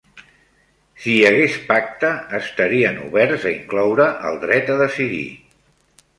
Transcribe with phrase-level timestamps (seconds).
[1.03, 2.09] Si hi hagués pacte,
[2.39, 5.23] estarien oberts a incloure el dret a decidir.